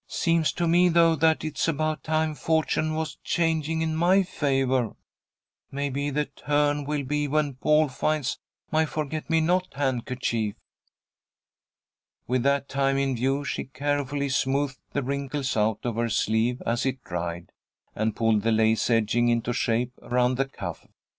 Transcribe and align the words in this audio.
Seems 0.07 0.51
to 0.53 0.67
me, 0.67 0.89
though, 0.89 1.15
that 1.15 1.43
it's 1.45 1.67
about 1.67 2.01
time 2.03 2.33
fortune 2.33 2.95
was 2.95 3.19
changing 3.23 3.83
in 3.83 3.95
my 3.95 4.23
favour. 4.23 4.95
Maybe 5.71 6.09
the 6.09 6.25
turn 6.25 6.85
will 6.85 7.03
be 7.03 7.27
when 7.27 7.53
Paul 7.53 7.87
finds 7.87 8.39
my 8.71 8.83
forget 8.87 9.29
me 9.29 9.41
not 9.41 9.75
handkerchief." 9.75 10.55
With 12.25 12.41
that 12.41 12.67
time 12.67 12.97
in 12.97 13.15
view, 13.15 13.45
she 13.45 13.65
carefully 13.65 14.29
smoothed 14.29 14.79
the 14.91 15.03
wrinkles 15.03 15.55
out 15.55 15.81
of 15.83 15.97
her 15.97 16.09
sleeve 16.09 16.63
as 16.65 16.83
it 16.83 17.03
dried, 17.03 17.51
and 17.95 18.15
pulled 18.15 18.41
the 18.41 18.51
lace 18.51 18.89
edging 18.89 19.27
into 19.29 19.53
shape 19.53 19.91
around 20.01 20.35
the 20.37 20.45
cuff. 20.47 20.87